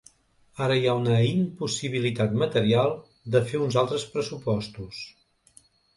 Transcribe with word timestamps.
Ara 0.67 0.77
hi 0.79 0.87
ha 0.87 0.93
una 1.01 1.17
impossibilitat 1.31 2.33
material 2.43 2.97
de 3.37 3.43
fer 3.53 3.61
uns 3.67 3.77
altres 3.83 4.07
pressupostos. 4.15 5.03